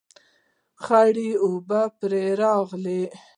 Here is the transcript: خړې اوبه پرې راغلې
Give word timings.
خړې 0.83 1.29
اوبه 1.43 1.81
پرې 1.99 2.23
راغلې 2.41 3.01